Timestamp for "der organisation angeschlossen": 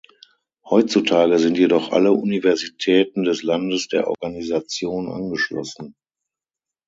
3.87-5.93